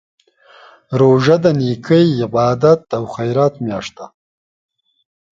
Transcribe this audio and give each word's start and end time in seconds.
روژه 0.99 1.35
د 1.43 1.45
نېکۍ، 1.59 2.07
عبادت 2.27 2.81
او 2.97 3.03
خیرات 3.13 3.53
میاشت 3.65 3.91
ده. 3.97 4.05